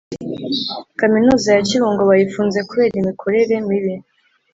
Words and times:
Kaminuza 0.99 1.47
yakibungo 1.57 2.01
bayifunze 2.09 2.59
kubera 2.69 2.93
imikorere 3.01 3.53
mibi 3.67 3.93